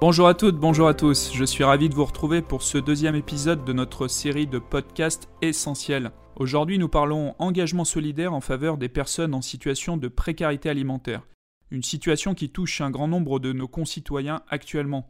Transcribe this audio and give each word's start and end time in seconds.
Bonjour 0.00 0.28
à 0.28 0.32
toutes, 0.32 0.56
bonjour 0.56 0.88
à 0.88 0.94
tous, 0.94 1.30
je 1.34 1.44
suis 1.44 1.62
ravi 1.62 1.90
de 1.90 1.94
vous 1.94 2.06
retrouver 2.06 2.40
pour 2.40 2.62
ce 2.62 2.78
deuxième 2.78 3.16
épisode 3.16 3.66
de 3.66 3.74
notre 3.74 4.08
série 4.08 4.46
de 4.46 4.58
podcasts 4.58 5.28
essentiels. 5.42 6.10
Aujourd'hui 6.36 6.78
nous 6.78 6.88
parlons 6.88 7.34
engagement 7.38 7.84
solidaire 7.84 8.32
en 8.32 8.40
faveur 8.40 8.78
des 8.78 8.88
personnes 8.88 9.34
en 9.34 9.42
situation 9.42 9.98
de 9.98 10.08
précarité 10.08 10.70
alimentaire, 10.70 11.26
une 11.70 11.82
situation 11.82 12.32
qui 12.32 12.48
touche 12.48 12.80
un 12.80 12.90
grand 12.90 13.08
nombre 13.08 13.40
de 13.40 13.52
nos 13.52 13.68
concitoyens 13.68 14.40
actuellement. 14.48 15.06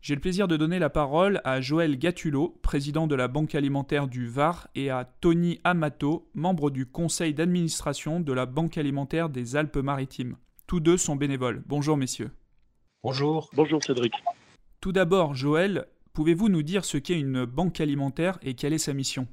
J'ai 0.00 0.16
le 0.16 0.20
plaisir 0.20 0.48
de 0.48 0.56
donner 0.56 0.80
la 0.80 0.90
parole 0.90 1.40
à 1.44 1.60
Joël 1.60 1.96
Gatulot, 1.96 2.58
président 2.62 3.06
de 3.06 3.14
la 3.14 3.28
Banque 3.28 3.54
alimentaire 3.54 4.08
du 4.08 4.26
Var, 4.26 4.66
et 4.74 4.90
à 4.90 5.04
Tony 5.04 5.60
Amato, 5.62 6.28
membre 6.34 6.70
du 6.70 6.84
conseil 6.84 7.32
d'administration 7.32 8.18
de 8.18 8.32
la 8.32 8.46
Banque 8.46 8.76
alimentaire 8.76 9.28
des 9.28 9.54
Alpes-Maritimes. 9.54 10.36
Tous 10.66 10.80
deux 10.80 10.96
sont 10.96 11.14
bénévoles. 11.14 11.62
Bonjour 11.68 11.96
messieurs. 11.96 12.32
Bonjour. 13.08 13.50
Bonjour 13.54 13.84
Cédric. 13.84 14.12
Tout 14.80 14.90
d'abord, 14.90 15.36
Joël, 15.36 15.86
pouvez-vous 16.12 16.48
nous 16.48 16.64
dire 16.64 16.84
ce 16.84 16.98
qu'est 16.98 17.16
une 17.16 17.44
banque 17.44 17.80
alimentaire 17.80 18.36
et 18.42 18.54
quelle 18.54 18.72
est 18.72 18.78
sa 18.78 18.94
mission? 18.94 19.28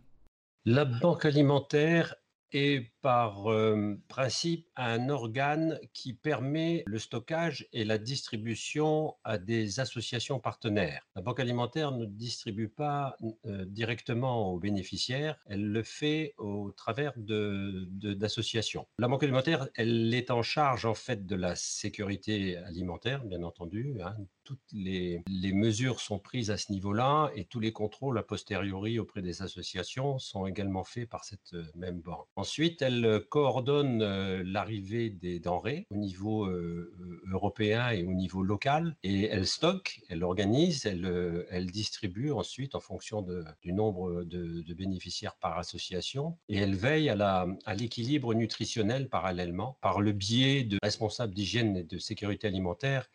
La 0.63 0.85
banque 0.85 1.25
alimentaire 1.25 2.13
est 2.53 2.91
par 3.01 3.51
euh, 3.51 3.99
principe 4.07 4.67
un 4.75 5.09
organe 5.09 5.79
qui 5.93 6.13
permet 6.13 6.83
le 6.85 6.99
stockage 6.99 7.67
et 7.73 7.83
la 7.83 7.97
distribution 7.97 9.15
à 9.23 9.37
des 9.37 9.79
associations 9.79 10.39
partenaires. 10.39 11.07
La 11.15 11.21
banque 11.21 11.39
alimentaire 11.39 11.91
ne 11.91 12.05
distribue 12.05 12.69
pas 12.69 13.17
euh, 13.45 13.65
directement 13.65 14.51
aux 14.51 14.59
bénéficiaires, 14.59 15.37
elle 15.45 15.67
le 15.67 15.83
fait 15.83 16.33
au 16.37 16.71
travers 16.71 17.13
de, 17.17 17.87
d'associations. 17.91 18.87
La 18.99 19.07
banque 19.07 19.23
alimentaire, 19.23 19.67
elle 19.75 20.13
est 20.13 20.31
en 20.31 20.41
charge 20.41 20.85
en 20.85 20.93
fait 20.93 21.25
de 21.25 21.35
la 21.35 21.55
sécurité 21.55 22.57
alimentaire, 22.57 23.23
bien 23.25 23.43
entendu. 23.43 24.01
Hein. 24.01 24.15
Toutes 24.43 24.59
les, 24.71 25.23
mesures 25.53 25.99
sont 25.99 26.19
prises 26.19 26.51
à 26.51 26.57
ce 26.57 26.71
niveau-là 26.71 27.31
et 27.35 27.45
tous 27.45 27.59
les 27.59 27.71
contrôles 27.71 28.17
a 28.17 28.23
posteriori 28.23 28.97
auprès 28.97 29.21
des 29.21 29.41
associations 29.41 30.17
sont 30.19 30.47
également 30.47 30.83
faits 30.83 31.09
par 31.09 31.25
cette 31.25 31.53
euh, 31.53 31.63
même 31.75 32.01
banque. 32.01 32.27
Ensuite, 32.35 32.81
elle 32.81 32.93
elle 33.03 33.21
coordonne 33.29 34.01
euh, 34.01 34.43
l'arrivée 34.45 35.09
des 35.09 35.39
denrées 35.39 35.87
au 35.89 35.95
niveau 35.95 36.45
euh, 36.45 36.93
euh, 36.99 37.21
européen 37.31 37.89
et 37.89 38.03
au 38.03 38.13
niveau 38.13 38.43
local 38.43 38.95
et 39.03 39.25
elle 39.25 39.47
stocke, 39.47 40.01
elle 40.09 40.23
organise, 40.23 40.85
elle, 40.85 41.65
distribue 41.71 42.31
ensuite 42.31 42.75
en 42.75 42.79
fonction 42.79 43.25
du 43.61 43.73
nombre 43.73 44.23
de, 44.23 44.73
bénéficiaires 44.73 45.35
par 45.35 45.57
association 45.57 46.37
et 46.49 46.57
elle 46.57 46.75
veille 46.75 47.09
à 47.09 47.47
l'équilibre 47.75 48.33
nutritionnel 48.33 49.09
parallèlement 49.09 49.77
par 49.81 50.01
le 50.01 50.11
biais 50.11 50.63
de 50.63 50.77
responsables 50.83 51.33
d'hygiène 51.33 51.77
et 51.77 51.83
de 51.83 51.97
sécurité 51.97 52.47
alimentaire 52.47 53.09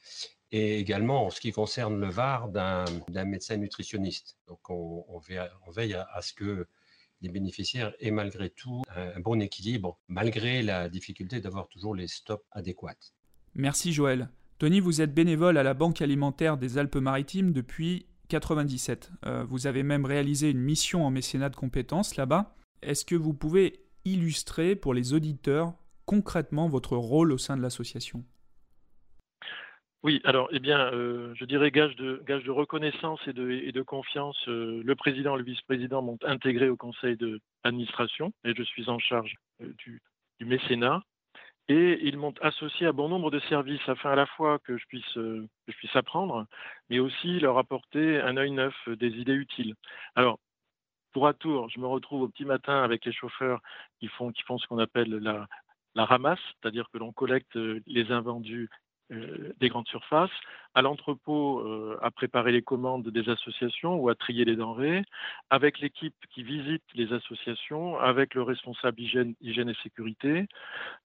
et 0.51 0.79
également 0.79 1.27
en 1.27 1.31
ce 1.31 1.41
qui 1.41 1.53
concerne 1.53 2.01
le 2.01 2.09
VAR 2.09 2.49
d'un 2.49 2.85
médecin 3.25 3.57
nutritionniste. 3.57 4.37
Donc 4.47 4.71
on, 4.71 5.19
veille, 5.19 5.95
à 5.95 6.23
ce 6.23 6.33
que 6.33 6.67
les 7.21 7.29
bénéficiaires 7.29 7.93
aient 8.01 8.11
malgré 8.11 8.51
tout 8.51 8.83
un 8.95 9.21
bon 9.21 9.41
équilibre, 9.43 9.99
malgré 10.09 10.63
la 10.63 10.89
difficulté 10.89 11.41
d'avoir 11.41 11.69
toujours 11.69 11.95
les 11.95 12.09
stops 12.09 12.45
adéquats. 12.53 12.97
Merci 13.55 13.93
Joël. 13.93 14.31
Tony, 14.59 14.81
vous 14.81 15.01
êtes 15.01 15.15
bénévole 15.15 15.59
à 15.59 15.63
la 15.63 15.75
Banque 15.75 16.03
alimentaire 16.03 16.57
des 16.57 16.79
Alpes-Maritimes 16.79 17.53
depuis 17.53 18.07
1997. 18.31 19.11
Euh, 19.25 19.45
vous 19.45 19.67
avez 19.67 19.83
même 19.83 20.05
réalisé 20.05 20.51
une 20.51 20.61
mission 20.61 21.07
en 21.07 21.11
mécénat 21.11 21.49
de 21.49 21.57
compétences 21.57 22.17
là-bas. 22.17 22.55
Est-ce 22.83 23.05
que 23.05 23.15
vous 23.15 23.35
pouvez 23.35 23.85
illustrer 24.05 24.77
pour 24.77 24.95
les 24.95 25.13
auditeurs 25.13 25.75
concrètement 26.07 26.69
votre 26.69 26.97
rôle 26.97 27.33
au 27.33 27.39
sein 27.39 27.57
de 27.57 27.63
l'association? 27.63 28.25
Oui, 30.05 30.21
alors, 30.25 30.49
eh 30.53 30.61
bien, 30.61 30.93
euh, 30.93 31.35
je 31.35 31.45
dirais 31.45 31.73
gage 31.73 31.97
de, 31.97 32.51
reconnaissance 32.51 33.21
et 33.27 33.33
de, 33.33 33.83
confiance. 33.83 34.39
Euh, 34.47 34.81
le 34.85 34.95
président 34.95 35.35
et 35.35 35.39
le 35.39 35.45
vice-président 35.45 36.03
m'ont 36.03 36.19
intégré 36.25 36.69
au 36.69 36.77
conseil 36.77 37.17
d'administration 37.17 38.33
et 38.45 38.55
je 38.55 38.63
suis 38.63 38.89
en 38.89 39.01
charge 39.01 39.35
euh, 39.61 39.75
du, 39.79 40.01
mécénat. 40.41 41.03
Et 41.69 41.99
ils 42.03 42.17
m'ont 42.17 42.33
associé 42.41 42.87
à 42.87 42.93
bon 42.93 43.09
nombre 43.09 43.31
de 43.31 43.41
services 43.41 43.87
afin 43.89 44.13
à 44.13 44.15
la 44.15 44.27
fois 44.27 44.61
que 44.61 44.79
je 44.79 44.87
puisse, 44.87 45.97
apprendre, 45.97 46.47
mais 46.91 47.01
aussi 47.01 47.41
leur 47.41 47.59
apporter 47.59 48.21
un 48.21 48.37
œil 48.37 48.53
neuf, 48.53 48.75
des 48.89 49.11
idées 49.19 49.35
utiles. 49.35 49.75
Alors, 50.15 50.39
pour 51.13 51.27
à 51.27 51.35
tour, 51.35 51.69
je 51.71 51.81
me 51.81 51.87
retrouve 51.87 52.23
au 52.23 52.29
petit 52.29 52.45
matin 52.45 52.85
avec 52.85 53.05
les 53.05 53.13
chauffeurs 53.13 53.61
qui 53.99 54.07
font, 54.07 54.33
ce 54.33 54.67
qu'on 54.69 54.79
appelle 54.79 55.11
la, 55.17 55.49
ramasse, 55.97 56.39
c'est-à-dire 56.63 56.89
que 56.93 56.99
l'on 56.99 57.13
collecte 57.13 57.57
les 57.57 58.13
invendus 58.13 58.71
des 59.11 59.69
grandes 59.69 59.89
surfaces, 59.89 60.31
à 60.75 60.83
l'entrepôt 60.83 61.61
euh, 61.61 61.99
à 62.03 62.11
préparer 62.11 62.53
les 62.53 62.63
commandes 62.63 63.09
des 63.09 63.29
associations 63.29 63.97
ou 63.97 64.09
à 64.11 64.15
trier 64.15 64.45
les 64.45 64.57
denrées, 64.57 65.03
avec 65.51 65.79
l'équipe 65.81 66.15
qui 66.31 66.43
visite 66.43 66.83
les 66.95 67.13
associations, 67.13 67.99
avec 67.99 68.35
le 68.35 68.43
responsable 68.43 69.01
hygiène, 69.01 69.35
et 69.41 69.75
sécurité. 69.83 70.47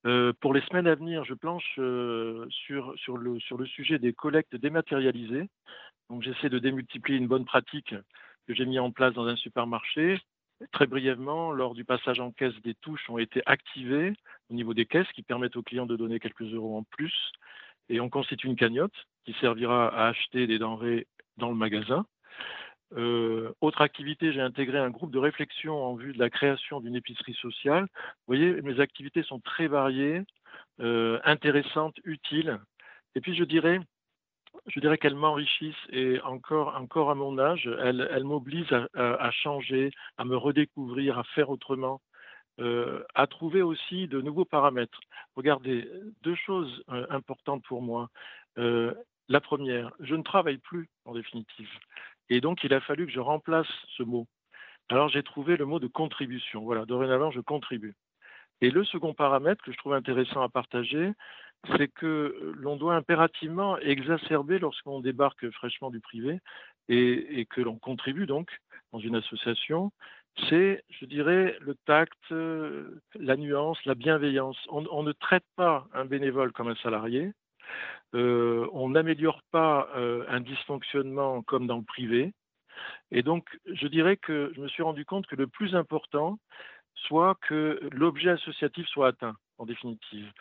Euh, 0.06 0.34
pour 0.42 0.54
les 0.54 0.62
semaines 0.62 0.88
à 0.88 0.96
venir, 0.96 1.24
je 1.24 1.34
planche 1.34 1.74
sur, 1.76 3.18
le, 3.18 3.40
sur 3.40 3.58
le 3.58 3.66
sujet 3.66 4.00
des 4.00 4.14
collectes 4.14 4.56
dématérialisées. 4.56 5.48
Donc 6.10 6.24
j'essaie 6.24 6.50
de 6.50 6.60
démultiplier 6.60 7.18
une 7.18 7.28
bonne 7.28 7.46
pratique 7.46 7.96
que 8.48 8.54
j'ai 8.54 8.66
mis 8.66 8.80
en 8.80 8.92
place 8.92 9.14
dans 9.14 9.28
un 9.28 9.38
supermarché. 9.38 10.20
Très 10.72 10.88
brièvement, 10.88 11.52
lors 11.52 11.74
du 11.74 11.84
passage 11.84 12.20
en 12.20 12.32
caisse, 12.32 12.54
des 12.64 12.76
touches 12.76 13.10
ont 13.10 13.18
été 13.18 13.42
activées 13.46 14.14
au 14.50 14.54
niveau 14.54 14.74
des 14.74 14.86
caisses 14.86 15.12
qui 15.14 15.24
permettent 15.24 15.56
aux 15.56 15.64
clients 15.64 15.86
de 15.86 15.96
donner 15.96 16.20
quelques 16.20 16.42
euros 16.54 16.78
en 16.78 16.84
plus 16.84 17.14
et 17.90 18.00
on 18.00 18.10
constitue 18.10 18.48
une 18.48 18.56
cagnotte 18.56 18.96
qui 19.26 19.34
servira 19.40 19.88
à 19.88 20.08
acheter 20.10 20.48
des 20.48 20.60
denrées 20.60 21.08
dans 21.38 21.50
le 21.50 21.56
magasin. 21.56 22.06
Euh, 22.96 23.52
autre 23.62 23.82
activité, 23.82 24.34
j'ai 24.34 24.42
intégré 24.42 24.78
un 24.78 24.90
groupe 24.90 25.12
de 25.12 25.20
réflexion 25.20 25.84
en 25.84 25.96
vue 25.96 26.14
de 26.14 26.20
la 26.20 26.30
création 26.30 26.80
d'une 26.80 26.96
épicerie 26.96 27.34
sociale. 27.34 27.84
Vous 27.84 28.36
voyez, 28.36 28.62
mes 28.62 28.80
activités 28.80 29.24
sont 29.24 29.40
très 29.40 29.68
variées, 29.68 30.22
euh, 30.80 31.20
intéressantes, 31.24 31.96
utiles. 32.04 32.60
Et 33.16 33.22
puis 33.22 33.36
je 33.36 33.44
dirais, 33.44 33.80
je 34.68 34.80
dirais 34.80 34.98
qu'elles 34.98 35.16
m'enrichissent 35.16 35.76
et 35.90 36.22
encore, 36.22 36.76
encore 36.76 37.10
à 37.10 37.16
mon 37.16 37.40
âge, 37.40 37.70
elles, 37.82 38.08
elles 38.12 38.24
m'obligent 38.24 38.76
à, 38.94 39.32
changer, 39.32 39.92
à 40.18 40.26
me 40.26 40.38
redécouvrir, 40.38 41.18
à 41.18 41.24
faire 41.24 41.50
autrement. 41.50 42.02
Euh, 42.60 43.04
à 43.16 43.26
trouver 43.26 43.64
aussi 43.64 44.08
de 44.08 44.22
nouveaux 44.22 44.46
paramètres. 44.46 45.00
Regardez, 45.36 45.90
deux 46.22 46.36
choses 46.36 46.84
euh, 46.90 47.08
importantes 47.10 47.64
pour 47.64 47.82
moi. 47.82 48.10
Euh, 48.60 48.94
la 49.28 49.42
première, 49.42 49.92
je 50.00 50.14
ne 50.14 50.22
travaille 50.22 50.60
plus 50.60 50.88
en 51.06 51.16
définitive. 51.16 51.70
Et 52.30 52.42
donc, 52.42 52.64
il 52.64 52.72
a 52.76 52.80
fallu 52.80 53.08
que 53.08 53.12
je 53.12 53.20
remplace 53.20 53.68
ce 53.98 54.04
mot. 54.04 54.28
Alors, 54.90 55.10
j'ai 55.10 55.24
trouvé 55.24 55.58
le 55.58 55.66
mot 55.66 55.80
de 55.80 55.88
contribution. 55.88 56.62
Voilà, 56.62 56.86
dorénavant, 56.86 57.32
je 57.32 57.40
contribue. 57.40 57.96
Et 58.62 58.70
le 58.70 58.84
second 58.84 59.16
paramètre 59.16 59.64
que 59.64 59.72
je 59.72 59.78
trouve 59.78 59.94
intéressant 59.94 60.44
à 60.44 60.50
partager, 60.50 61.12
c'est 61.76 61.88
que 61.88 62.54
l'on 62.56 62.76
doit 62.76 62.96
impérativement 62.96 63.80
exacerber 63.80 64.60
lorsqu'on 64.60 65.00
débarque 65.00 65.50
fraîchement 65.52 65.90
du 65.90 66.02
privé 66.02 66.40
et, 66.88 67.40
et 67.40 67.46
que 67.46 67.62
l'on 67.62 67.80
contribue 67.80 68.28
donc 68.28 68.52
dans 68.92 69.00
une 69.00 69.16
association, 69.16 69.92
c'est, 70.50 70.84
je 70.90 71.06
dirais, 71.06 71.56
le 71.62 71.76
tact, 71.86 72.18
euh, 72.32 73.02
la 73.16 73.36
nuance, 73.38 73.78
la 73.86 73.96
bienveillance. 73.96 74.58
On, 74.70 75.04
ne 75.04 75.12
traite 75.12 75.46
pas 75.56 75.88
un 75.94 76.06
bénévole 76.06 76.52
comme 76.52 76.68
un 76.68 76.76
salarié. 76.76 77.32
Euh, 78.16 78.68
on 78.74 78.90
n'améliore 78.90 79.42
pas 79.52 79.90
euh, 79.96 80.26
un 80.28 80.42
dysfonctionnement 80.42 81.44
comme 81.44 81.68
dans 81.68 81.78
le 81.78 81.84
privé. 81.84 82.34
Et 83.12 83.22
donc, 83.22 83.48
je 83.66 83.88
dirais 83.88 84.18
que 84.18 84.52
je 84.56 84.62
me 84.62 84.68
suis 84.68 84.84
rendu 84.84 85.06
compte 85.06 85.28
que 85.28 85.36
le 85.36 85.48
plus 85.48 85.76
important 85.76 86.40
soit 86.96 87.36
que 87.48 87.80
l'objet 87.92 88.32
associatif 88.32 88.88
soit 88.88 89.10
atteint, 89.10 89.36
en 89.58 89.66
définitive. 89.66 90.32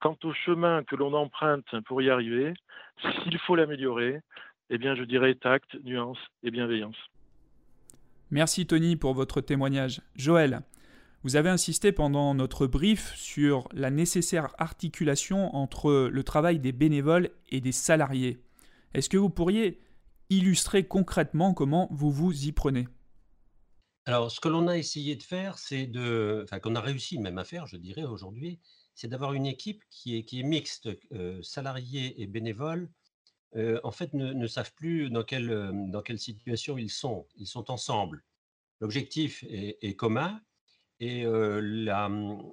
quant 0.00 0.16
au 0.24 0.32
chemin 0.32 0.82
que 0.84 0.96
l'on 0.96 1.12
emprunte 1.14 1.80
pour 1.86 2.02
y 2.02 2.10
arriver, 2.10 2.54
s'il 3.00 3.38
faut 3.40 3.54
l'améliorer, 3.54 4.20
eh 4.70 4.78
bien, 4.78 4.94
je 4.94 5.04
dirais 5.04 5.34
tact, 5.34 5.74
nuance 5.84 6.18
et 6.42 6.50
bienveillance. 6.50 6.96
Merci 8.34 8.66
Tony 8.66 8.96
pour 8.96 9.14
votre 9.14 9.40
témoignage. 9.40 10.00
Joël, 10.16 10.62
vous 11.22 11.36
avez 11.36 11.50
insisté 11.50 11.92
pendant 11.92 12.34
notre 12.34 12.66
brief 12.66 13.14
sur 13.14 13.68
la 13.72 13.92
nécessaire 13.92 14.52
articulation 14.58 15.54
entre 15.54 16.08
le 16.10 16.24
travail 16.24 16.58
des 16.58 16.72
bénévoles 16.72 17.30
et 17.50 17.60
des 17.60 17.70
salariés. 17.70 18.42
Est-ce 18.92 19.08
que 19.08 19.16
vous 19.16 19.30
pourriez 19.30 19.80
illustrer 20.30 20.82
concrètement 20.82 21.54
comment 21.54 21.86
vous 21.92 22.10
vous 22.10 22.46
y 22.46 22.50
prenez? 22.50 22.88
Alors, 24.04 24.32
ce 24.32 24.40
que 24.40 24.48
l'on 24.48 24.66
a 24.66 24.76
essayé 24.76 25.14
de 25.14 25.22
faire, 25.22 25.56
c'est 25.56 25.86
de, 25.86 26.40
enfin, 26.42 26.58
qu'on 26.58 26.74
a 26.74 26.80
réussi 26.80 27.20
même 27.20 27.38
à 27.38 27.44
faire, 27.44 27.68
je 27.68 27.76
dirais 27.76 28.02
aujourd'hui, 28.02 28.58
c'est 28.96 29.06
d'avoir 29.06 29.34
une 29.34 29.46
équipe 29.46 29.84
qui 29.90 30.16
est, 30.16 30.24
qui 30.24 30.40
est 30.40 30.42
mixte, 30.42 30.88
salariés 31.42 32.20
et 32.20 32.26
bénévoles, 32.26 32.90
en 33.56 33.90
fait, 33.90 34.12
ne, 34.14 34.46
savent 34.46 34.72
plus 34.74 35.10
dans 35.10 35.22
quelle, 35.22 35.70
dans 35.90 36.02
quelle 36.02 36.18
situation 36.18 36.76
ils 36.78 36.90
sont. 36.90 37.26
Ils 37.36 37.46
sont 37.46 37.70
ensemble. 37.70 38.24
L'objectif 38.80 39.44
est, 39.48 39.96
commun 39.96 40.40
et 41.00 41.24
la, 41.24 42.10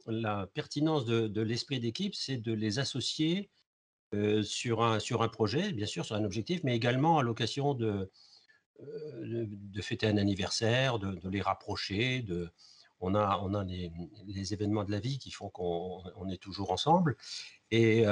la, 0.08 0.48
pertinence 0.48 1.06
de, 1.06 1.42
l'esprit 1.42 1.80
d'équipe, 1.80 2.14
c'est 2.14 2.38
de 2.38 2.54
les 2.54 2.80
associer 2.80 3.50
sur, 4.44 4.84
un, 4.84 5.00
sur 5.00 5.24
un 5.24 5.28
projet, 5.28 5.72
bien 5.72 5.88
sûr, 5.88 6.06
sur 6.06 6.16
un 6.16 6.24
objectif, 6.24 6.64
mais 6.64 6.76
également 6.76 7.18
à 7.18 7.24
l'occasion 7.24 7.74
de, 7.74 8.12
de, 8.82 9.82
fêter 9.82 10.08
un 10.08 10.18
anniversaire, 10.18 11.00
de, 11.00 11.30
les 11.30 11.42
rapprocher, 11.42 12.22
de, 12.22 12.50
on 13.00 13.16
a, 13.16 13.40
on 13.44 13.54
a 13.54 13.64
les, 13.64 14.54
événements 14.54 14.84
de 14.84 14.92
la 14.92 15.00
vie 15.00 15.18
qui 15.18 15.32
font 15.32 15.50
qu'on 15.50 16.30
est 16.30 16.42
toujours 16.42 16.72
ensemble. 16.72 17.18
Et 17.72 18.04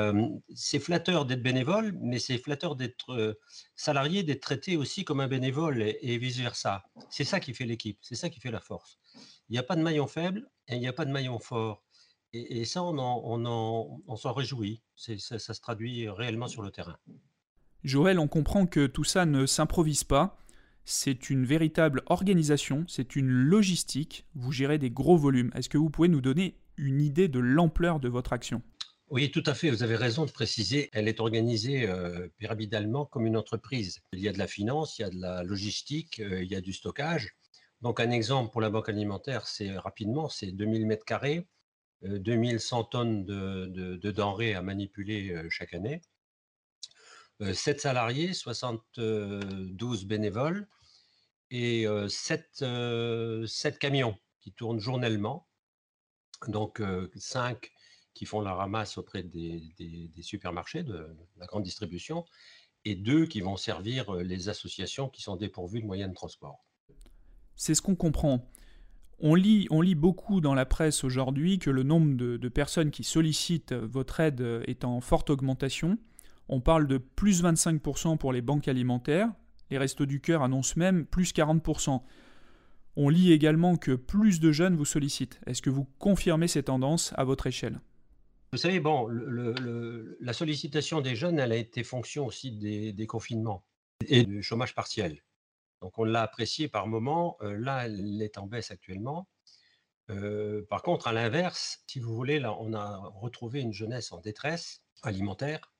c'est 0.55 0.79
flatteur 0.79 1.25
d'être 1.25 1.43
bénévole, 1.43 1.93
mais 2.01 2.17
c'est 2.17 2.37
flatteur 2.37 2.77
d'être 2.77 3.37
salarié, 3.75 4.23
d'être 4.23 4.41
traité 4.41 4.77
aussi 4.77 5.03
comme 5.03 5.19
un 5.19 5.27
bénévole 5.27 5.81
et, 5.81 6.17
vice-versa. 6.17 6.85
C'est 7.09 7.25
ça 7.25 7.41
qui 7.41 7.53
fait 7.53 7.65
l'équipe, 7.65 7.97
c'est 8.01 8.15
ça 8.15 8.29
qui 8.29 8.39
fait 8.39 8.51
la 8.51 8.61
force. 8.61 8.99
Il 9.49 9.53
n'y 9.53 9.57
a 9.57 9.63
pas 9.63 9.75
de 9.75 9.81
maillon 9.81 10.07
faible 10.07 10.49
et 10.69 10.75
il 10.75 10.79
n'y 10.79 10.87
a 10.87 10.93
pas 10.93 11.05
de 11.05 11.11
maillon 11.11 11.39
fort. 11.39 11.83
Et, 12.31 12.63
ça, 12.63 12.83
on, 12.83 12.97
on, 12.97 14.15
s'en 14.15 14.31
réjouit. 14.31 14.81
Ça, 14.95 15.17
ça 15.17 15.53
se 15.53 15.59
traduit 15.59 16.07
réellement 16.07 16.47
sur 16.47 16.61
le 16.61 16.71
terrain. 16.71 16.97
Joël, 17.83 18.19
on 18.19 18.27
comprend 18.27 18.65
que 18.65 18.87
tout 18.87 19.03
ça 19.03 19.25
ne 19.25 19.45
s'improvise 19.45 20.03
pas. 20.03 20.37
C'est 20.85 21.29
une 21.29 21.45
véritable 21.45 22.03
organisation, 22.05 22.85
c'est 22.87 23.15
une 23.15 23.29
logistique. 23.29 24.25
Vous 24.35 24.51
gérez 24.51 24.77
des 24.77 24.89
gros 24.89 25.17
volumes. 25.17 25.51
Est-ce 25.53 25.69
que 25.69 25.77
vous 25.77 25.89
pouvez 25.89 26.07
nous 26.07 26.21
donner 26.21 26.55
une 26.77 27.01
idée 27.01 27.27
de 27.27 27.39
l'ampleur 27.39 27.99
de 27.99 28.09
votre 28.09 28.33
action? 28.33 28.61
Oui, 29.11 29.31
tout 29.31 29.43
à 29.47 29.55
fait. 29.55 29.71
Vous 29.71 29.81
avez 29.81 29.95
raison 29.95 30.25
de 30.25 30.31
préciser. 30.31 30.89
Elle 30.93 31.07
est 31.07 31.19
organisée 31.19 31.87
euh, 31.87 32.27
pyramidal 32.37 32.91
comme 33.09 33.25
une 33.25 33.37
entreprise. 33.37 34.01
Il 34.13 34.19
y 34.19 34.29
a 34.29 34.31
de 34.31 34.37
la 34.37 34.45
finance, 34.47 34.99
il 34.99 35.01
y 35.01 35.05
a 35.05 35.09
de 35.09 35.19
la 35.19 35.43
logistique, 35.43 36.19
euh, 36.19 36.43
il 36.43 36.51
y 36.51 36.55
a 36.55 36.61
du 36.61 36.73
stockage. 36.73 37.35
Donc, 37.81 37.99
un 37.99 38.11
exemple 38.11 38.51
pour 38.51 38.61
la 38.61 38.69
banque 38.69 38.89
alimentaire, 38.89 39.47
c'est 39.47 39.75
rapidement, 39.77 40.29
c'est 40.29 40.51
2000 40.51 40.85
mètres 40.85 41.05
carrés, 41.05 41.47
2100 42.03 42.83
tonnes 42.85 43.25
de, 43.25 43.95
denrées 44.11 44.53
à 44.53 44.61
manipuler 44.61 45.31
euh, 45.31 45.49
chaque 45.49 45.73
année, 45.73 46.01
7 47.41 47.79
salariés, 47.79 48.33
72 48.33 50.05
bénévoles 50.05 50.67
et 51.51 51.85
7, 52.09 52.65
7 53.47 53.79
camions 53.79 54.17
qui 54.41 54.51
tournent 54.51 54.79
journellement. 54.79 55.47
Donc, 56.47 56.81
5 57.15 57.71
qui 58.19 58.25
font 58.25 58.41
la 58.41 58.53
ramasse 58.53 58.97
auprès 58.97 59.23
des, 59.23 60.11
supermarchés, 60.21 60.83
de, 60.83 61.07
la 61.37 61.45
grande 61.45 61.63
distribution, 61.63 62.25
et 62.83 62.95
deux 62.95 63.25
qui 63.25 63.39
vont 63.39 63.55
servir 63.55 64.13
euh, 64.13 64.23
les 64.23 64.49
associations 64.49 65.07
qui 65.07 65.21
sont 65.21 65.37
dépourvues 65.37 65.79
de 65.79 65.85
moyens 65.85 66.09
de 66.09 66.15
transport. 66.15 66.65
C'est 67.55 67.75
ce 67.75 67.81
qu'on 67.81 67.95
comprend. 67.95 68.45
On 69.19 69.35
lit, 69.35 69.67
on 69.69 69.79
lit 69.79 69.95
beaucoup 69.95 70.41
dans 70.41 70.53
la 70.53 70.65
presse 70.65 71.05
aujourd'hui 71.05 71.59
que 71.59 71.69
le 71.69 71.83
nombre 71.83 72.17
de, 72.17 72.49
personnes 72.49 72.91
qui 72.91 73.05
sollicitent 73.05 73.71
votre 73.71 74.19
aide 74.19 74.41
est 74.67 74.83
en 74.83 74.99
forte 74.99 75.29
augmentation. 75.29 75.97
On 76.49 76.59
parle 76.59 76.87
de 76.87 76.97
plus 76.97 77.41
25% 77.41 78.17
pour 78.17 78.33
les 78.33 78.41
banques 78.41 78.67
alimentaires. 78.67 79.31
Les 79.69 79.77
Restos 79.77 80.07
du 80.07 80.19
Cœur 80.19 80.43
annoncent 80.43 80.73
même 80.75 81.05
plus 81.05 81.31
40%. 81.31 82.01
On 82.97 83.07
lit 83.07 83.31
également 83.31 83.77
que 83.77 83.93
plus 83.93 84.41
de 84.41 84.51
jeunes 84.51 84.75
vous 84.75 84.83
sollicitent. 84.83 85.39
Est-ce 85.45 85.61
que 85.61 85.69
vous 85.69 85.87
confirmez 85.99 86.49
ces 86.49 86.63
tendances 86.63 87.13
à 87.15 87.23
votre 87.23 87.47
échelle? 87.47 87.79
Vous 88.51 88.57
savez, 88.57 88.79
bon, 88.79 89.07
la 89.07 90.33
sollicitation 90.33 91.01
des 91.01 91.15
jeunes, 91.15 91.39
elle 91.39 91.51
a 91.51 91.55
été 91.55 91.83
fonction 91.83 92.25
aussi 92.25 92.51
des, 92.51 93.07
confinements 93.07 93.63
et 94.07 94.23
du 94.23 94.41
chômage 94.41 94.73
partiel. 94.73 95.23
Donc 95.81 95.97
on 95.99 96.03
l'a 96.03 96.23
apprécié 96.23 96.67
par 96.67 96.87
moment. 96.87 97.37
Euh, 97.41 97.57
là, 97.57 97.85
elle 97.85 98.21
est 98.21 98.37
en 98.37 98.47
baisse 98.47 98.71
actuellement. 98.71 99.29
Euh, 100.09 100.65
par 100.69 100.81
contre, 100.81 101.07
à 101.07 101.13
l'inverse, 101.13 101.83
si 101.87 101.99
vous 101.99 102.13
voulez, 102.13 102.39
là, 102.39 102.55
on 102.59 102.73
a 102.73 102.97
retrouvé 103.15 103.61
une 103.61 103.71
jeunesse 103.71 104.11
en 104.11 104.19
détresse 104.19 104.81
alimentaire 105.03 105.71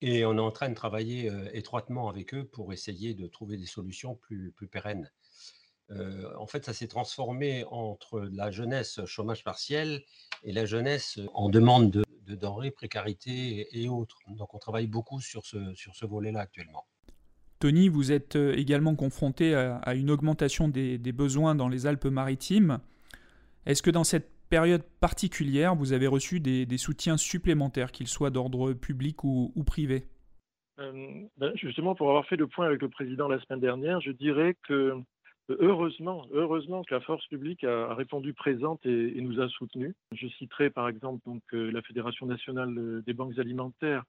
et 0.00 0.24
on 0.24 0.36
est 0.36 0.40
en 0.40 0.50
train 0.50 0.70
de 0.70 0.74
travailler 0.74 1.30
euh, 1.30 1.48
étroitement 1.52 2.08
avec 2.08 2.34
eux 2.34 2.46
pour 2.46 2.72
essayer 2.72 3.14
de 3.14 3.26
trouver 3.28 3.58
des 3.58 3.66
solutions 3.66 4.16
plus 4.16 4.52
pérennes. 4.70 5.10
En 5.90 6.46
fait, 6.46 6.64
ça 6.64 6.72
s'est 6.72 6.88
transformé 6.88 7.64
entre 7.70 8.20
la 8.32 8.50
jeunesse 8.50 9.04
chômage 9.04 9.44
partiel 9.44 10.02
et 10.42 10.52
la 10.52 10.66
jeunesse 10.66 11.20
en 11.32 11.48
demande 11.48 11.90
de, 11.90 12.34
denrées, 12.34 12.72
précarité 12.72 13.68
et, 13.72 13.88
autres. 13.88 14.18
Donc 14.28 14.54
on 14.54 14.58
travaille 14.58 14.88
beaucoup 14.88 15.20
sur 15.20 15.46
ce, 15.46 15.74
sur 15.74 15.94
ce 15.94 16.04
volet-là 16.06 16.40
actuellement. 16.40 16.86
Tony, 17.58 17.88
vous 17.88 18.12
êtes 18.12 18.36
également 18.36 18.94
confronté 18.94 19.54
à, 19.54 19.94
une 19.94 20.10
augmentation 20.10 20.68
des, 20.68 20.98
besoins 21.12 21.54
dans 21.54 21.68
les 21.68 21.86
Alpes-Maritimes. 21.86 22.80
Est-ce 23.64 23.82
que 23.82 23.90
dans 23.90 24.04
cette 24.04 24.30
période 24.48 24.82
particulière, 25.00 25.74
vous 25.74 25.92
avez 25.92 26.06
reçu 26.06 26.38
des, 26.40 26.78
soutiens 26.78 27.16
supplémentaires, 27.16 27.92
qu'ils 27.92 28.08
soient 28.08 28.30
d'ordre 28.30 28.74
public 28.74 29.24
ou, 29.24 29.50
privé? 29.64 30.04
Ben, 30.76 31.52
Justement, 31.54 31.94
pour 31.94 32.10
avoir 32.10 32.26
fait 32.26 32.36
le 32.36 32.46
point 32.46 32.66
avec 32.66 32.82
le 32.82 32.90
président 32.90 33.26
la 33.28 33.40
semaine 33.40 33.60
dernière, 33.60 34.00
je 34.00 34.10
dirais 34.10 34.54
que 34.68 34.92
Heureusement, 35.48 36.26
heureusement 36.32 36.82
que 36.82 36.92
la 36.92 37.00
force 37.00 37.24
publique 37.28 37.62
a, 37.62 37.94
répondu 37.94 38.34
présente 38.34 38.84
et, 38.84 39.20
nous 39.20 39.40
a 39.40 39.48
soutenus. 39.48 39.94
Je 40.12 40.26
citerai 40.26 40.70
par 40.70 40.88
exemple 40.88 41.22
donc, 41.24 41.42
euh, 41.54 41.70
la 41.70 41.82
Fédération 41.82 42.26
nationale 42.26 42.76
euh, 42.76 43.02
des 43.02 43.12
banques 43.12 43.38
alimentaires 43.38 44.02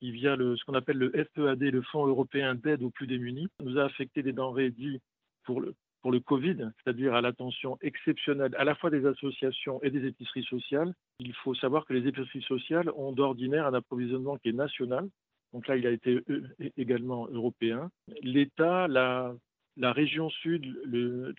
qui, 0.00 0.10
via 0.10 0.36
ce 0.36 0.64
qu'on 0.64 0.74
appelle 0.74 0.98
le 0.98 1.12
FEAD, 1.12 1.62
le 1.62 1.82
Fonds 1.82 2.06
européen 2.06 2.56
d'aide 2.56 2.82
aux 2.82 2.90
plus 2.90 3.06
démunis, 3.06 3.46
nous 3.62 3.78
a 3.78 3.84
affecté 3.84 4.24
des 4.24 4.32
denrées 4.32 4.70
dites 4.70 5.02
pour 5.44 5.60
le, 5.60 5.74
Covid, 6.20 6.70
c'est-à-dire 6.82 7.14
à, 7.14 7.20
l'attention 7.20 7.78
exceptionnelle 7.80 8.54
à 8.58 8.64
la 8.64 8.74
fois 8.74 8.90
des 8.90 9.06
associations 9.06 9.80
et 9.84 9.90
des 9.90 10.04
épiceries 10.04 10.42
sociales. 10.42 10.92
Il 11.20 11.32
faut 11.32 11.54
savoir 11.54 11.86
que 11.86 11.92
les 11.92 12.08
épiceries 12.08 12.42
sociales 12.42 12.90
ont 12.96 13.12
d'ordinaire 13.12 13.68
un 13.68 13.74
approvisionnement 13.74 14.36
qui 14.36 14.48
est 14.48 14.52
national. 14.52 15.08
Donc 15.52 15.68
là, 15.68 15.76
il 15.76 15.86
a 15.86 15.90
été 15.90 16.20
euh, 16.28 16.48
également 16.76 17.28
européen. 17.28 17.88
L'État 18.22 18.88
l'a 18.88 19.32
la 19.76 19.92
région 19.92 20.28
sud, 20.30 20.64
le, 20.84 21.34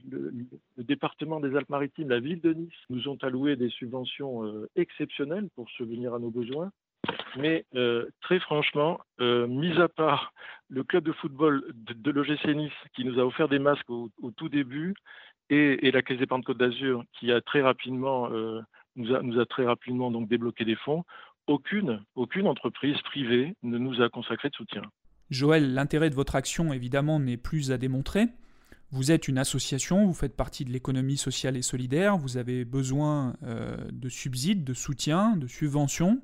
département 0.77 1.39
des 1.39 1.56
Alpes-Maritimes, 1.56 2.09
la 2.09 2.19
ville 2.19 2.41
de 2.41 2.53
Nice 2.53 2.74
nous 2.89 3.07
ont 3.07 3.18
alloué 3.21 3.56
des 3.56 3.69
subventions 3.69 4.45
euh, 4.45 4.69
exceptionnelles 4.75 5.50
pour 5.56 5.69
subvenir 5.69 6.13
à 6.13 6.19
nos 6.19 6.31
besoins. 6.31 6.71
Mais 7.38 7.66
euh, 7.75 8.07
très 8.21 8.40
franchement, 8.40 8.99
euh, 9.19 9.47
mis 9.47 9.80
à 9.80 9.90
part 9.90 10.33
le 10.69 10.83
club 10.83 11.04
de 11.04 11.11
football 11.11 11.63
de, 11.73 12.11
l'OGC 12.11 12.45
Nice 12.56 12.71
qui 12.95 13.06
nous 13.06 13.19
a 13.19 13.25
offert 13.25 13.49
des 13.49 13.59
masques 13.59 13.90
au, 13.90 14.09
tout 14.37 14.49
début 14.49 14.95
et, 15.49 15.92
la 15.92 16.02
Caisse 16.02 16.18
d'épargne 16.18 16.44
Côte 16.44 16.57
d'Azur 16.57 17.04
qui 17.13 17.31
a 17.31 17.42
très 17.42 17.61
rapidement 17.61 18.30
nous 18.95 19.40
a, 19.40 19.45
très 19.45 19.66
rapidement 19.66 20.11
débloqué 20.11 20.66
des 20.66 20.75
fonds, 20.75 21.04
aucune, 21.47 22.04
aucune 22.16 22.47
entreprise 22.47 22.99
privée 23.02 23.56
ne 23.63 23.78
nous 23.78 24.02
a 24.02 24.09
consacré 24.09 24.49
de 24.49 24.56
soutien. 24.56 24.83
Joël, 25.33 25.73
l'intérêt 25.73 26.09
de 26.09 26.16
votre 26.16 26.35
action, 26.35 26.71
évidemment, 26.73 27.19
n'est 27.19 27.37
plus 27.37 27.71
à 27.71 27.78
démontrer. 27.78 28.28
Vous 28.92 29.11
êtes 29.11 29.28
une 29.28 29.40
association, 29.40 30.06
vous 30.06 30.13
faites 30.13 30.35
partie 30.35 30.66
de 30.66 30.71
l'économie 30.71 31.18
sociale 31.18 31.57
et 31.57 31.63
solidaire, 31.63 32.16
vous 32.18 32.37
avez 32.37 32.63
besoin 32.63 33.35
euh, 33.44 33.75
de 33.92 34.07
subsides, 34.07 34.63
de 34.63 34.75
soutien, 34.75 35.35
de 35.35 35.47
subventions. 35.47 36.21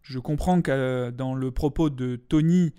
Je 0.00 0.18
comprends 0.18 0.62
que 0.62 0.70
euh, 0.70 1.10
dans 1.10 1.34
le 1.34 1.50
propos 1.50 1.90
de 1.90 2.16
Tony, 2.16 2.72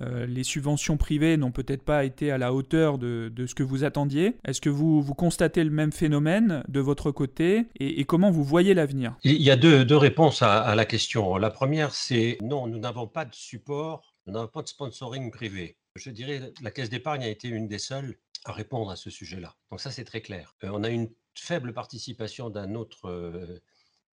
euh, 0.00 0.24
les 0.24 0.42
subventions 0.42 0.96
privées 0.96 1.36
n'ont 1.36 1.52
peut-être 1.52 1.82
pas 1.82 2.04
été 2.04 2.30
à 2.30 2.38
la 2.38 2.54
hauteur 2.54 2.96
de, 2.96 3.30
ce 3.46 3.54
que 3.54 3.62
vous 3.62 3.84
attendiez. 3.84 4.36
Est-ce 4.46 4.62
que 4.62 4.70
vous, 4.70 5.02
vous 5.02 5.14
constatez 5.14 5.62
le 5.62 5.70
même 5.70 5.92
phénomène 5.92 6.62
de 6.68 6.80
votre 6.80 7.10
côté 7.10 7.66
et, 7.78 8.04
comment 8.04 8.30
vous 8.30 8.44
voyez 8.44 8.72
l'avenir? 8.72 9.16
Il 9.22 9.42
y 9.42 9.50
a 9.50 9.56
deux, 9.56 9.96
réponses 9.96 10.40
à, 10.40 10.74
la 10.74 10.84
question. 10.86 11.36
La 11.36 11.50
première, 11.50 11.92
c'est 11.92 12.38
non, 12.42 12.66
nous 12.66 12.78
n'avons 12.78 13.06
pas 13.06 13.26
de 13.26 13.34
support 13.34 14.15
nous 14.26 14.32
n'avons 14.32 14.48
pas 14.48 14.62
de 14.62 14.68
sponsoring 14.68 15.30
privé. 15.30 15.76
Je 15.94 16.10
dirais 16.10 16.52
la 16.62 16.70
Caisse 16.70 16.90
d'épargne 16.90 17.22
a 17.22 17.28
été 17.28 17.48
une 17.48 17.68
des 17.68 17.78
seules 17.78 18.18
à 18.44 18.52
répondre 18.52 18.90
à 18.90 18.96
ce 18.96 19.10
sujet-là. 19.10 19.56
Donc 19.70 19.80
ça, 19.80 19.90
c'est 19.90 20.04
très 20.04 20.20
clair. 20.20 20.54
Euh, 20.64 20.70
on 20.72 20.84
a 20.84 20.88
une 20.88 21.10
faible 21.34 21.72
participation 21.72 22.50
d'un 22.50 22.74
autre 22.74 23.08
euh, 23.08 23.60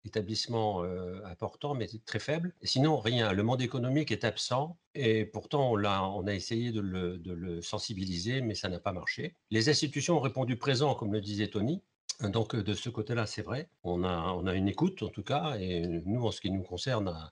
établissement 0.06 0.84
euh, 0.84 1.24
important, 1.26 1.76
mais 1.76 1.88
très 2.06 2.20
faible. 2.20 2.54
Sinon, 2.64 3.00
rien. 3.00 3.32
Le 3.32 3.44
monde 3.44 3.62
économique 3.62 4.12
est 4.12 4.24
absent 4.24 4.78
et 4.96 5.26
pourtant, 5.26 5.72
on 5.72 5.84
a, 5.84 6.02
on 6.02 6.26
essayé 6.28 6.72
de 6.72 6.82
le, 6.82 7.62
sensibiliser, 7.62 8.42
mais 8.42 8.56
ça 8.56 8.70
n'a 8.70 8.80
pas 8.80 8.92
marché. 8.92 9.36
Les 9.52 9.70
institutions 9.70 10.18
ont 10.18 10.22
répondu 10.22 10.58
présent, 10.58 10.96
comme 10.96 11.14
le 11.14 11.22
disait 11.22 11.48
Tony. 11.48 11.82
Donc 12.22 12.56
de 12.56 12.74
ce 12.74 12.90
côté-là, 12.90 13.26
c'est 13.26 13.42
vrai. 13.42 13.70
On 13.84 14.04
on 14.04 14.46
a 14.46 14.54
une 14.54 14.68
écoute, 14.68 15.02
en 15.02 15.10
tout 15.10 15.24
cas, 15.24 15.56
et 15.60 15.88
nous, 16.06 16.26
en 16.26 16.32
ce 16.32 16.42
qui 16.42 16.52
nous 16.52 16.62
concerne, 16.62 17.32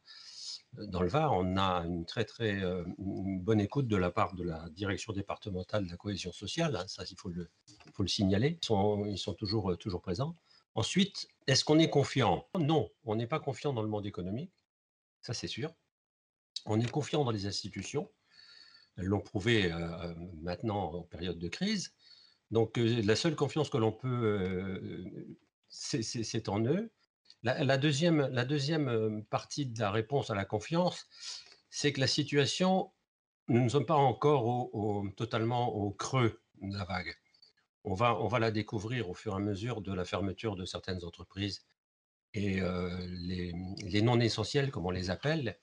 dans 0.73 1.01
le 1.01 1.09
Var, 1.09 1.33
on 1.33 1.57
a 1.57 1.85
une 1.85 2.05
très 2.05 2.23
très 2.23 2.63
euh, 2.63 2.83
bonne 2.97 3.59
écoute 3.59 3.87
de 3.87 3.97
la 3.97 4.09
part 4.09 4.33
de 4.35 4.43
la 4.43 4.69
direction 4.69 5.11
départementale 5.13 5.85
de 5.85 5.91
la 5.91 5.97
cohésion 5.97 6.31
sociale. 6.31 6.75
Hein, 6.75 6.87
ça, 6.87 7.03
il 7.09 7.17
faut 7.17 7.29
le, 7.29 7.49
signaler. 8.07 8.57
Ils 8.61 9.17
sont, 9.17 9.33
toujours, 9.33 9.71
euh, 9.71 9.75
toujours 9.75 10.01
présents. 10.01 10.35
Ensuite, 10.75 11.27
est-ce 11.47 11.65
qu'on 11.65 11.79
est 11.79 11.89
confiant? 11.89 12.47
Non, 12.57 12.89
on 13.03 13.15
n'est 13.15 13.27
pas 13.27 13.39
confiant 13.39 13.73
dans 13.73 13.81
le 13.81 13.89
monde 13.89 14.05
économique, 14.05 14.53
ça 15.21 15.33
c'est 15.33 15.47
sûr. 15.47 15.73
On 16.65 16.79
est 16.79 16.89
confiant 16.89 17.25
dans 17.25 17.31
les 17.31 17.45
institutions, 17.47 18.09
elles 18.97 19.05
l'ont 19.05 19.19
prouvé 19.19 19.71
euh, 19.71 20.13
maintenant 20.41 20.93
en 20.93 21.03
période 21.03 21.37
de 21.37 21.47
crise. 21.49 21.93
Donc 22.51 22.77
la 22.77 23.15
seule 23.15 23.35
confiance 23.35 23.69
que 23.69 23.77
l'on 23.77 23.91
peut, 23.91 25.05
c'est 25.69 26.49
en 26.49 26.65
eux. 26.65 26.91
La, 27.43 27.77
deuxième, 27.77 28.29
deuxième 28.45 29.25
partie 29.25 29.65
de 29.65 29.79
la 29.79 29.91
réponse 29.91 30.29
à 30.29 30.35
la 30.35 30.45
confiance, 30.45 31.07
c'est 31.69 31.91
que 31.91 31.99
la 31.99 32.07
situation, 32.07 32.91
nous 33.47 33.63
ne 33.63 33.69
sommes 33.69 33.85
pas 33.85 33.95
encore 33.95 35.03
totalement 35.15 35.73
au 35.73 35.91
creux 35.91 36.41
de 36.61 36.77
la 36.77 36.85
vague. 36.85 37.15
On 37.83 37.95
va, 37.95 38.39
la 38.39 38.51
découvrir 38.51 39.09
au 39.09 39.15
fur 39.15 39.33
et 39.33 39.37
à 39.37 39.39
mesure 39.39 39.81
de 39.81 39.91
la 39.91 40.05
fermeture 40.05 40.55
de 40.55 40.65
certaines 40.65 41.03
entreprises 41.03 41.65
et 42.33 42.61
les, 42.61 43.53
les, 43.83 44.01
non 44.01 44.19
essentiels, 44.19 44.69
comme 44.69 44.85
on 44.85 44.91
les 44.91 45.09
appelle, 45.09 45.57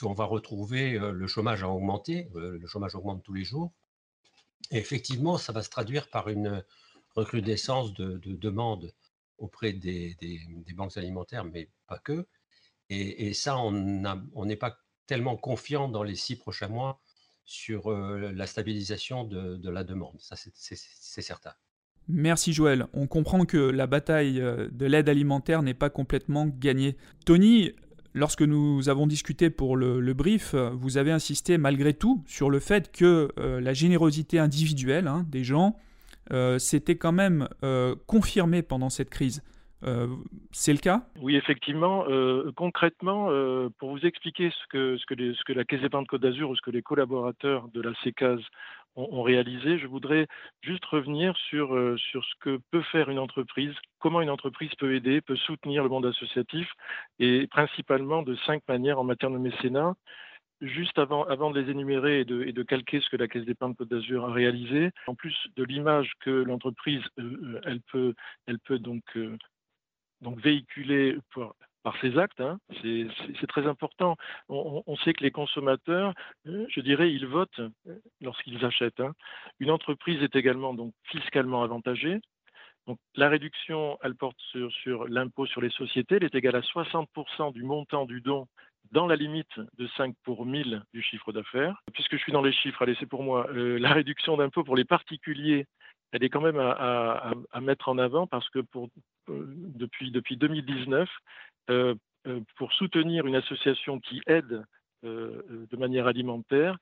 qu'on 0.00 0.12
va 0.12 0.24
retrouver, 0.24 0.98
le 0.98 1.26
chômage 1.28 1.62
a 1.62 1.68
augmenté, 1.68 2.28
le 2.34 2.66
chômage 2.66 2.96
augmente 2.96 3.22
tous 3.22 3.34
les 3.34 3.44
jours. 3.44 3.72
Et 4.72 4.78
effectivement, 4.78 5.38
ça 5.38 5.52
va 5.52 5.62
se 5.62 5.70
traduire 5.70 6.10
par 6.10 6.28
une 6.28 6.64
recrudescence 7.14 7.94
de, 7.94 8.18
de 8.18 8.34
demandes 8.34 8.92
auprès 9.40 9.72
des, 9.72 10.16
banques 10.76 10.96
alimentaires, 10.96 11.44
mais 11.44 11.68
pas 11.88 11.98
que. 11.98 12.26
Et, 12.88 13.34
ça, 13.34 13.56
on 13.58 14.44
n'est 14.44 14.56
pas 14.56 14.78
tellement 15.06 15.36
confiant 15.36 15.88
dans 15.88 16.02
les 16.02 16.16
six 16.16 16.36
prochains 16.36 16.68
mois 16.68 17.00
sur 17.44 17.90
la 17.90 18.46
stabilisation 18.46 19.24
de, 19.24 19.68
la 19.68 19.84
demande. 19.84 20.16
Ça, 20.20 20.36
c'est 20.36 21.22
certain. 21.22 21.52
Merci 22.08 22.52
Joël. 22.52 22.86
On 22.92 23.06
comprend 23.06 23.44
que 23.44 23.58
la 23.58 23.86
bataille 23.86 24.40
de 24.40 24.86
l'aide 24.86 25.08
alimentaire 25.08 25.62
n'est 25.62 25.74
pas 25.74 25.90
complètement 25.90 26.46
gagnée. 26.46 26.96
Tony, 27.24 27.70
lorsque 28.12 28.42
nous 28.42 28.88
avons 28.88 29.06
discuté 29.06 29.50
pour 29.50 29.76
le, 29.76 30.12
brief, 30.12 30.56
vous 30.56 30.96
avez 30.96 31.12
insisté 31.12 31.58
malgré 31.58 31.94
tout 31.94 32.24
sur 32.26 32.50
le 32.50 32.58
fait 32.58 32.90
que 32.90 33.28
la 33.36 33.72
générosité 33.72 34.40
individuelle 34.40 35.06
hein, 35.06 35.24
des 35.28 35.44
gens 35.44 35.76
s'était 36.58 36.96
quand 36.96 37.12
même 37.12 37.48
confirmée 38.06 38.62
pendant 38.62 38.90
cette 38.90 39.10
crise. 39.10 39.42
c'est 40.52 40.72
le 40.72 40.78
cas? 40.78 41.02
Oui, 41.20 41.36
effectivement. 41.36 42.04
concrètement, 42.56 43.26
pour 43.78 43.90
vous 43.90 44.06
expliquer 44.06 44.50
ce 44.50 44.66
que, 44.68 45.52
la 45.52 45.64
Caisse 45.64 45.80
Côte 46.08 46.22
d'Azur 46.22 46.50
ou 46.50 46.56
ce 46.56 46.60
que 46.60 46.70
les 46.70 46.82
collaborateurs 46.82 47.68
de 47.74 47.80
la 47.80 47.92
CECAS 48.02 48.38
ont, 48.96 49.22
réalisé. 49.22 49.78
Je 49.78 49.86
voudrais 49.86 50.26
juste 50.62 50.84
revenir 50.86 51.36
sur, 51.48 51.74
euh, 51.74 51.96
sur 51.96 52.24
ce 52.24 52.34
que 52.40 52.60
peut 52.70 52.82
faire 52.92 53.08
une 53.08 53.18
entreprise, 53.18 53.74
comment 53.98 54.20
une 54.20 54.30
entreprise 54.30 54.70
peut 54.78 54.94
aider, 54.94 55.20
peut 55.20 55.36
soutenir 55.36 55.82
le 55.82 55.88
monde 55.88 56.06
associatif, 56.06 56.68
et 57.18 57.46
principalement 57.46 58.22
de 58.22 58.36
cinq 58.46 58.62
manières 58.68 58.98
en 58.98 59.04
matière 59.04 59.30
de 59.30 59.38
mécénat. 59.38 59.94
Juste 60.60 60.98
avant, 60.98 61.50
de 61.50 61.60
les 61.60 61.70
énumérer 61.70 62.20
et 62.20 62.24
de, 62.24 62.62
calquer 62.62 63.00
ce 63.00 63.08
que 63.08 63.16
la 63.16 63.28
Caisse 63.28 63.44
d'épargne 63.44 63.74
Côte 63.74 63.88
d'Azur 63.88 64.26
a 64.26 64.32
réalisé, 64.32 64.90
en 65.06 65.14
plus 65.14 65.36
de 65.56 65.64
l'image 65.64 66.12
que 66.20 66.30
l'entreprise 66.30 67.02
euh, 67.18 67.60
euh, 67.94 68.14
elle 68.46 68.58
peut, 68.58 68.78
donc, 68.78 69.02
donc 70.20 70.38
véhiculer 70.40 71.16
par 71.82 71.98
ces 72.00 72.18
actes. 72.18 72.40
Hein. 72.40 72.58
C'est 72.82 73.46
très 73.48 73.66
important. 73.66 74.16
On, 74.48 74.96
sait 74.96 75.12
que 75.12 75.24
les 75.24 75.30
consommateurs, 75.30 76.14
euh, 76.46 76.66
je 76.68 76.80
dirais, 76.80 77.12
ils 77.12 77.26
votent 77.26 77.60
euh, 77.60 78.00
lorsqu'ils 78.20 78.64
achètent. 78.64 79.00
Hein. 79.00 79.12
Une 79.58 79.70
entreprise 79.70 80.22
est 80.22 80.36
également 80.36 80.74
donc 80.74 80.92
fiscalement 81.04 81.62
avantagée. 81.62 82.20
La 83.14 83.28
réduction, 83.28 83.98
elle 84.02 84.16
porte 84.16 84.38
sur 84.82 85.06
l'impôt 85.06 85.46
sur 85.46 85.60
les 85.60 85.70
sociétés. 85.70 86.16
Elle 86.16 86.24
est 86.24 86.34
égale 86.34 86.56
à 86.56 86.60
60% 86.60 87.52
du 87.52 87.62
montant 87.62 88.04
du 88.04 88.20
don 88.20 88.48
dans 88.92 89.06
la 89.06 89.16
limite 89.16 89.60
de 89.78 89.86
5 89.96 90.14
pour 90.24 90.46
1000 90.46 90.82
du 90.92 91.02
chiffre 91.02 91.32
d'affaires. 91.32 91.80
Puisque 91.92 92.16
je 92.16 92.22
suis 92.22 92.32
dans 92.32 92.42
les 92.42 92.52
chiffres, 92.52 92.82
allez, 92.82 92.96
c'est 92.98 93.06
pour 93.06 93.22
moi. 93.22 93.48
Euh, 93.50 93.78
la 93.78 93.92
réduction 93.92 94.36
d'impôt 94.36 94.64
pour 94.64 94.76
les 94.76 94.84
particuliers, 94.84 95.66
elle 96.12 96.24
est 96.24 96.28
quand 96.28 96.40
même 96.40 96.58
à, 96.58 97.32
mettre 97.60 97.88
en 97.88 97.98
avant 97.98 98.26
parce 98.26 98.48
que 98.50 98.58
pour, 98.58 98.88
depuis, 99.28 100.10
depuis 100.10 100.36
2019, 100.36 101.08
euh, 101.70 101.94
euh, 102.26 102.40
pour 102.56 102.72
soutenir 102.72 103.26
une 103.26 103.36
association 103.36 104.00
qui 104.00 104.20
aide 104.26 104.64
euh, 105.04 105.66
de 105.70 105.76
manière 105.76 106.06
alimentaire, 106.06 106.76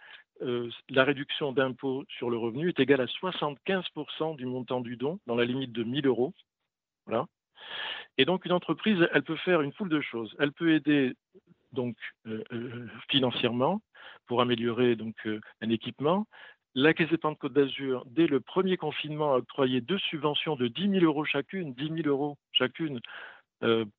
la 0.88 1.02
réduction 1.02 1.50
d'impôt 1.50 2.04
sur 2.16 2.30
le 2.30 2.38
revenu 2.38 2.68
est 2.68 2.78
égale 2.78 3.00
à 3.00 3.06
75% 3.06 4.36
du 4.36 4.46
montant 4.46 4.80
du 4.80 4.96
don, 4.96 5.18
dans 5.26 5.34
la 5.34 5.44
limite 5.44 5.72
de 5.72 5.82
1000 5.82 6.06
euros. 6.06 6.32
Voilà. 7.06 7.26
Et 8.18 8.24
donc, 8.24 8.44
une 8.44 8.52
entreprise, 8.52 9.04
elle 9.12 9.24
peut 9.24 9.36
faire 9.36 9.62
une 9.62 9.72
foule 9.72 9.88
de 9.88 10.00
choses. 10.00 10.36
Elle 10.38 10.52
peut 10.52 10.74
aider 10.74 11.14
donc 11.72 11.96
financièrement 13.10 13.80
pour 14.26 14.40
améliorer 14.40 14.96
donc 14.96 15.14
un 15.60 15.70
équipement. 15.70 16.26
La 16.74 16.94
Caisse 16.94 17.10
d'épargne 17.10 17.34
Côte 17.36 17.54
d'Azur, 17.54 18.04
dès 18.06 18.26
le 18.26 18.40
premier 18.40 18.76
confinement, 18.76 19.34
a 19.34 19.38
octroyé 19.38 19.80
deux 19.80 19.98
subventions 19.98 20.54
de 20.54 20.68
10 20.68 20.90
000 21.00 21.04
euros 21.04 21.24
chacune, 21.24 21.74
10 21.74 22.02
000 22.02 22.08
euros 22.08 22.36
chacune, 22.52 23.00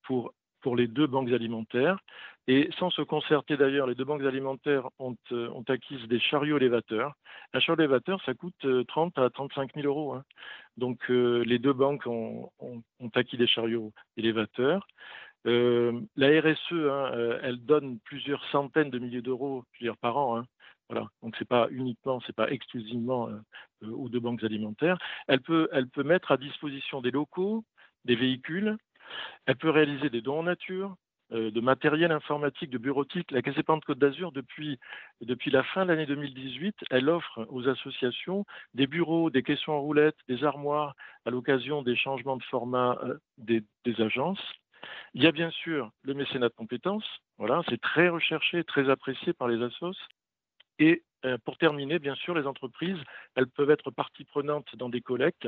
pour 0.03 0.33
pour 0.61 0.75
les 0.75 0.87
deux 0.87 1.07
banques 1.07 1.31
alimentaires. 1.31 1.99
Et 2.47 2.69
sans 2.79 2.89
se 2.89 3.03
concerter 3.03 3.57
d'ailleurs, 3.57 3.85
les 3.85 3.93
deux 3.93 4.05
banques 4.05 4.23
alimentaires 4.23 4.89
ont, 4.97 5.15
euh, 5.31 5.49
acquis 5.67 6.07
des 6.07 6.19
chariots 6.19 6.57
élévateurs. 6.57 7.13
Un 7.53 7.59
chariot 7.59 7.81
élévateur, 7.81 8.21
ça 8.25 8.33
coûte 8.33 8.65
30 8.87 9.17
euh, 9.17 9.25
à 9.25 9.29
35 9.29 9.75
000 9.75 9.85
euros. 9.85 10.13
Hein. 10.13 10.23
Donc 10.77 10.99
euh, 11.11 11.43
les 11.45 11.59
deux 11.59 11.73
banques 11.73 12.07
ont, 12.07 12.49
acquis 13.13 13.37
des 13.37 13.47
chariots 13.47 13.93
élévateurs. 14.17 14.87
La 15.45 16.41
RSE, 16.41 16.71
hein, 16.71 17.39
elle 17.43 17.63
donne 17.65 17.99
plusieurs 17.99 18.43
centaines 18.51 18.89
de 18.89 18.99
milliers 18.99 19.21
d'euros 19.21 19.63
par 20.01 20.17
an. 20.17 20.37
Hein. 20.37 20.45
Voilà. 20.89 21.07
Donc 21.21 21.35
c'est 21.37 21.47
pas 21.47 21.67
uniquement, 21.71 22.19
c'est 22.25 22.35
pas 22.35 22.51
exclusivement 22.51 23.29
aux 23.81 24.09
deux 24.09 24.19
banques 24.19 24.43
alimentaires. 24.43 24.97
Elle 25.27 25.41
peut, 25.41 25.69
elle 25.71 25.87
peut 25.87 26.03
mettre 26.03 26.31
à 26.31 26.37
disposition 26.37 27.01
des 27.01 27.11
locaux, 27.11 27.63
des 28.05 28.15
véhicules, 28.15 28.77
elle 29.45 29.55
peut 29.55 29.69
réaliser 29.69 30.09
des 30.09 30.21
dons 30.21 30.39
en 30.39 30.43
nature, 30.43 30.95
euh, 31.31 31.51
de 31.51 31.61
matériel 31.61 32.11
informatique, 32.11 32.69
de 32.69 32.77
bureautique. 32.77 33.31
La 33.31 33.41
Caisse 33.41 33.55
d'épargne 33.55 33.81
Côte 33.81 33.99
d'Azur, 33.99 34.31
depuis, 34.31 34.79
depuis 35.21 35.51
la 35.51 35.63
fin 35.63 35.85
de 35.85 35.91
l'année 35.91 36.05
2018, 36.05 36.75
elle 36.89 37.09
offre 37.09 37.45
aux 37.49 37.67
associations 37.67 38.45
des 38.73 38.87
bureaux, 38.87 39.29
des 39.29 39.43
caissons 39.43 39.73
en 39.73 39.81
roulette, 39.81 40.17
des 40.27 40.43
armoires 40.43 40.95
à 41.25 41.29
l'occasion 41.29 41.83
des 41.83 41.95
changements 41.95 42.37
de 42.37 42.43
format 42.43 42.97
euh, 43.03 43.17
des, 43.37 43.63
agences. 43.99 44.41
Il 45.13 45.23
y 45.23 45.27
a 45.27 45.31
bien 45.31 45.49
sûr 45.51 45.91
le 46.03 46.13
mécénat 46.13 46.49
de 46.49 46.53
compétences. 46.53 47.05
Voilà, 47.37 47.61
c'est 47.69 47.81
très 47.81 48.09
recherché, 48.09 48.63
très 48.63 48.89
apprécié 48.89 49.33
par 49.33 49.47
les 49.47 49.63
assos. 49.63 49.95
Et 50.79 51.03
euh, 51.25 51.37
pour 51.43 51.57
terminer, 51.57 51.99
bien 51.99 52.15
sûr, 52.15 52.33
les 52.33 52.47
entreprises, 52.47 52.99
elles 53.35 53.47
peuvent 53.47 53.71
être 53.71 53.91
partie 53.91 54.23
prenante 54.23 54.75
dans 54.75 54.89
des 54.89 55.01
collectes. 55.01 55.47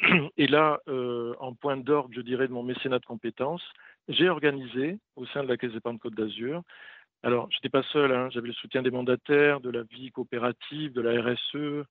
Et 0.36 0.46
là, 0.46 0.80
euh, 0.88 1.34
en 1.40 1.54
point 1.54 1.76
d'ordre, 1.76 2.14
je 2.14 2.22
dirais, 2.22 2.48
de 2.48 2.52
mon 2.52 2.62
mécénat 2.62 2.98
de 2.98 3.04
compétences, 3.04 3.64
j'ai 4.08 4.28
organisé 4.28 4.98
au 5.16 5.26
sein 5.26 5.42
de 5.42 5.48
la 5.48 5.56
Caisse 5.56 5.72
d'épargne 5.72 5.98
Côte 5.98 6.14
d'Azur. 6.14 6.62
Alors, 7.22 7.48
je 7.50 7.56
n'étais 7.56 7.70
pas 7.70 7.82
seul, 7.84 8.12
hein, 8.12 8.28
j'avais 8.30 8.48
le 8.48 8.54
soutien 8.54 8.82
des 8.82 8.90
mandataires, 8.90 9.60
de 9.60 9.70
la 9.70 9.82
vie 9.82 10.10
coopérative, 10.10 10.92
de 10.92 11.00
la 11.00 11.22
RSE, 11.22 11.86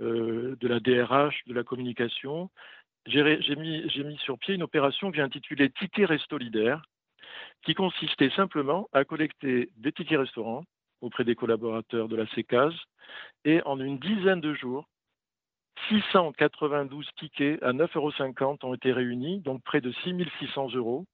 euh, 0.00 0.56
de 0.56 0.68
la 0.68 0.80
DRH, 0.80 1.42
de 1.46 1.54
la 1.54 1.64
communication. 1.64 2.50
J'ai 3.06 3.56
mis, 3.56 4.18
sur 4.18 4.38
pied 4.38 4.54
une 4.54 4.62
opération 4.62 5.10
que 5.10 5.16
j'ai 5.16 5.22
intitulée 5.22 5.70
Ticket 5.70 6.06
Restolidaire, 6.06 6.82
qui 7.62 7.74
consistait 7.74 8.30
simplement 8.30 8.88
à 8.92 9.04
collecter 9.04 9.70
des 9.76 9.92
tickets 9.92 10.18
restaurants 10.18 10.64
auprès 11.00 11.24
des 11.24 11.34
collaborateurs 11.34 12.08
de 12.08 12.16
la 12.16 12.26
CECAS. 12.28 12.72
Et 13.44 13.60
en 13.64 13.78
une 13.78 13.98
dizaine 13.98 14.40
de 14.40 14.54
jours, 14.54 14.88
692 15.88 17.06
tickets 17.18 17.62
à 17.62 17.72
9,50 17.72 17.94
euros 17.96 18.58
ont 18.62 18.74
été 18.74 18.92
réunis, 18.92 19.40
donc 19.40 19.62
près 19.64 19.80
de 19.80 19.92
6600 20.04 20.74
euros, 20.74 21.04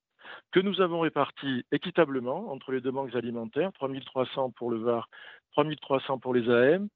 que 0.53 0.61
nous 0.61 0.81
avons 0.81 1.01
répartis 1.01 1.65
équitablement 1.73 2.53
entre 2.53 2.73
les 2.73 2.81
deux 2.81 2.93
banques 2.93 3.15
alimentaires, 3.15 3.73
3300 3.73 4.51
pour 4.51 4.71
le 4.71 4.79
VAR, 4.79 5.09
3300 5.53 6.19
pour 6.19 6.35
les 6.35 6.49
AM. 6.49 6.89